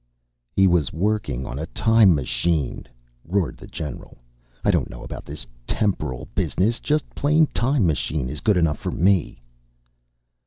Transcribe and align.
"He 0.55 0.65
was 0.65 0.91
working 0.91 1.45
on 1.45 1.59
a 1.59 1.67
time 1.67 2.15
machine," 2.15 2.87
roared 3.23 3.55
the 3.55 3.67
general. 3.67 4.17
"I 4.65 4.71
don't 4.71 4.89
know 4.89 5.03
about 5.03 5.25
this 5.25 5.45
'temporal' 5.67 6.27
business. 6.33 6.79
Just 6.79 7.07
plain 7.13 7.45
'time 7.45 7.85
machine' 7.85 8.27
is 8.27 8.39
good 8.41 8.57
enough 8.57 8.79
for 8.79 8.91
me." 8.91 9.43